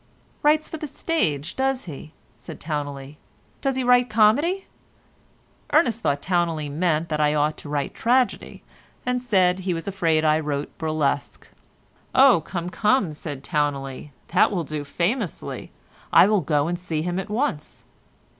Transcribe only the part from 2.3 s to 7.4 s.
said Towneley. "Does he write comedy?" Ernest thought Towneley meant that I